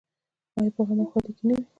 [0.57, 1.63] آیا په غم او ښادۍ کې نه وي؟